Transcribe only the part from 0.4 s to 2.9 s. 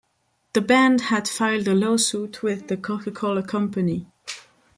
The band had filed a lawsuit with the